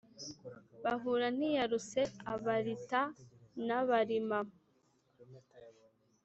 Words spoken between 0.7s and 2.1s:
buhura ntiyaruse